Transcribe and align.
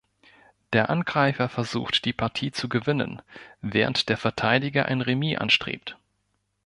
Der 0.73 0.89
Angreifer 0.89 1.47
versucht, 1.47 2.05
die 2.05 2.11
Partie 2.13 2.51
zu 2.51 2.67
gewinnen, 2.67 3.21
während 3.61 4.09
der 4.09 4.17
Verteidiger 4.17 4.87
ein 4.87 5.01
Remis 5.01 5.37
anstrebt. 5.37 5.95